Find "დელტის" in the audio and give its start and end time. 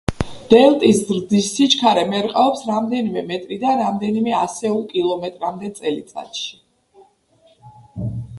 0.51-1.01